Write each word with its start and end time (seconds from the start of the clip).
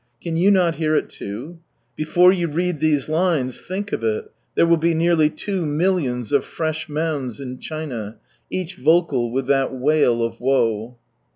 Can 0.19 0.35
you 0.35 0.49
not 0.49 0.77
hear 0.77 0.95
it 0.95 1.11
too? 1.11 1.59
Before 1.95 2.33
you 2.33 2.47
read 2.47 2.79
these 2.79 3.05
lines^think 3.05 3.93
of 3.93 4.03
it!— 4.03 4.31
there 4.55 4.65
will 4.65 4.77
be 4.77 4.95
nearly 4.95 5.29
two 5.29 5.63
millions 5.63 6.31
of 6.31 6.43
fresh 6.43 6.89
mounds 6.89 7.39
in 7.39 7.59
China, 7.59 8.17
each 8.49 8.77
vocal 8.77 9.29
with 9.31 9.45
that 9.45 9.75
wail 9.75 10.23
of 10.23 10.39
woe. 10.41 10.97